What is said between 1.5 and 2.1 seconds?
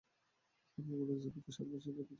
সাত বছরে পতিত হয়।